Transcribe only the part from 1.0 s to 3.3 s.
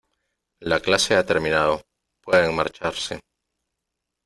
ha terminado, pueden marcharse.